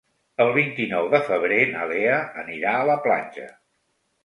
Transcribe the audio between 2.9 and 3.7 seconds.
la platja.